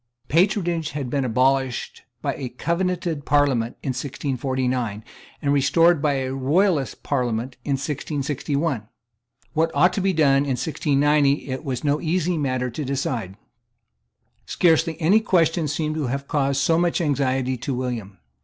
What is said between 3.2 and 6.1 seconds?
Parliament in 1649, and restored